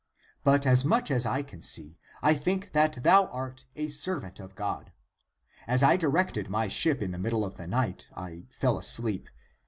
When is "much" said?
0.83-1.11